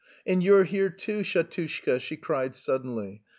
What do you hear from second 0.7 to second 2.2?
too, Shatushka!" she